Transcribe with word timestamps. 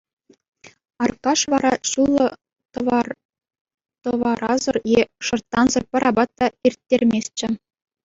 Аркаш 1.07 1.41
вара 1.53 1.73
ҫуллӑ 1.89 2.27
тӑварасӑр 2.73 4.77
е 4.97 4.99
шӑрттансӑр 5.25 5.83
пӗр 5.93 6.03
апат 6.13 6.29
та 6.37 6.45
ирттерместчӗ. 6.69 7.47